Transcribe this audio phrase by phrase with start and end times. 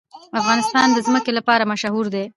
[0.39, 2.25] افغانستان د ځمکه لپاره مشهور دی.